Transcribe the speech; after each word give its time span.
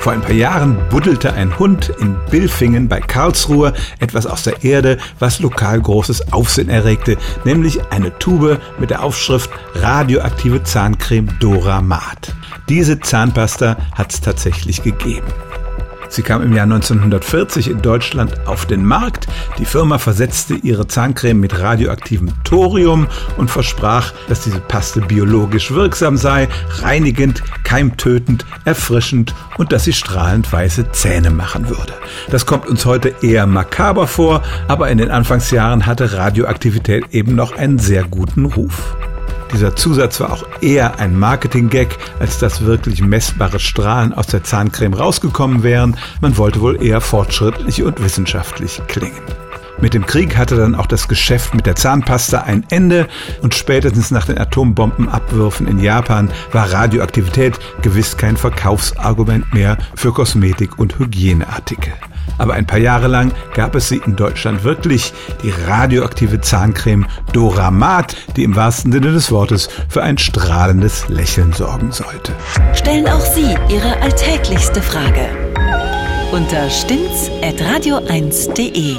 Vor 0.00 0.12
ein 0.12 0.22
paar 0.22 0.32
Jahren 0.32 0.78
buddelte 0.88 1.34
ein 1.34 1.58
Hund 1.58 1.92
in 2.00 2.16
Bilfingen 2.30 2.88
bei 2.88 3.00
Karlsruhe 3.00 3.74
etwas 3.98 4.24
aus 4.24 4.44
der 4.44 4.64
Erde, 4.64 4.96
was 5.18 5.40
lokal 5.40 5.78
großes 5.78 6.32
Aufsehen 6.32 6.70
erregte, 6.70 7.18
nämlich 7.44 7.80
eine 7.90 8.18
Tube 8.18 8.58
mit 8.78 8.88
der 8.88 9.02
Aufschrift 9.02 9.50
radioaktive 9.74 10.62
Zahncreme 10.62 11.28
Doramat. 11.38 12.34
Diese 12.70 12.98
Zahnpasta 12.98 13.76
hat 13.94 14.12
es 14.14 14.22
tatsächlich 14.22 14.82
gegeben. 14.82 15.26
Sie 16.10 16.22
kam 16.22 16.42
im 16.42 16.52
Jahr 16.52 16.64
1940 16.64 17.70
in 17.70 17.82
Deutschland 17.82 18.46
auf 18.46 18.66
den 18.66 18.84
Markt. 18.84 19.28
Die 19.58 19.64
Firma 19.64 19.98
versetzte 19.98 20.54
ihre 20.54 20.88
Zahncreme 20.88 21.38
mit 21.38 21.58
radioaktivem 21.58 22.32
Thorium 22.42 23.06
und 23.36 23.48
versprach, 23.48 24.12
dass 24.28 24.42
diese 24.42 24.58
Paste 24.58 25.00
biologisch 25.00 25.70
wirksam 25.70 26.16
sei, 26.16 26.48
reinigend, 26.82 27.42
keimtötend, 27.62 28.44
erfrischend 28.64 29.34
und 29.56 29.70
dass 29.72 29.84
sie 29.84 29.92
strahlend 29.92 30.52
weiße 30.52 30.90
Zähne 30.90 31.30
machen 31.30 31.68
würde. 31.68 31.94
Das 32.28 32.44
kommt 32.44 32.66
uns 32.66 32.84
heute 32.84 33.14
eher 33.22 33.46
makaber 33.46 34.08
vor, 34.08 34.42
aber 34.66 34.90
in 34.90 34.98
den 34.98 35.12
Anfangsjahren 35.12 35.86
hatte 35.86 36.12
Radioaktivität 36.14 37.04
eben 37.12 37.36
noch 37.36 37.56
einen 37.56 37.78
sehr 37.78 38.02
guten 38.02 38.46
Ruf. 38.46 38.96
Dieser 39.52 39.74
Zusatz 39.74 40.20
war 40.20 40.32
auch 40.32 40.44
eher 40.60 41.00
ein 41.00 41.18
Marketing-Gag, 41.18 41.98
als 42.20 42.38
dass 42.38 42.64
wirklich 42.64 43.02
messbare 43.02 43.58
Strahlen 43.58 44.12
aus 44.12 44.28
der 44.28 44.44
Zahncreme 44.44 44.94
rausgekommen 44.94 45.62
wären. 45.62 45.96
Man 46.20 46.36
wollte 46.36 46.60
wohl 46.60 46.82
eher 46.82 47.00
fortschrittlich 47.00 47.82
und 47.82 48.02
wissenschaftlich 48.02 48.80
klingen. 48.86 49.22
Mit 49.80 49.94
dem 49.94 50.04
Krieg 50.04 50.36
hatte 50.36 50.56
dann 50.56 50.74
auch 50.74 50.86
das 50.86 51.08
Geschäft 51.08 51.54
mit 51.54 51.64
der 51.64 51.74
Zahnpasta 51.74 52.42
ein 52.42 52.66
Ende 52.68 53.08
und 53.40 53.54
spätestens 53.54 54.10
nach 54.10 54.26
den 54.26 54.38
Atombombenabwürfen 54.38 55.66
in 55.66 55.78
Japan 55.78 56.30
war 56.52 56.70
Radioaktivität 56.70 57.58
gewiss 57.80 58.16
kein 58.16 58.36
Verkaufsargument 58.36 59.54
mehr 59.54 59.78
für 59.94 60.12
Kosmetik 60.12 60.78
und 60.78 60.98
Hygieneartikel. 60.98 61.94
Aber 62.40 62.54
ein 62.54 62.66
paar 62.66 62.78
Jahre 62.78 63.06
lang 63.06 63.32
gab 63.54 63.74
es 63.74 63.90
sie 63.90 64.00
in 64.04 64.16
Deutschland 64.16 64.64
wirklich, 64.64 65.12
die 65.42 65.50
radioaktive 65.50 66.40
Zahncreme 66.40 67.06
Doramat, 67.34 68.16
die 68.36 68.44
im 68.44 68.56
wahrsten 68.56 68.92
Sinne 68.92 69.12
des 69.12 69.30
Wortes 69.30 69.68
für 69.90 70.02
ein 70.02 70.16
strahlendes 70.16 71.06
Lächeln 71.08 71.52
sorgen 71.52 71.92
sollte. 71.92 72.32
Stellen 72.72 73.06
auch 73.06 73.20
Sie 73.20 73.54
Ihre 73.68 74.00
alltäglichste 74.00 74.80
Frage 74.80 75.28
unter 76.32 76.70
stimmtz.radio1.de. 76.70 78.96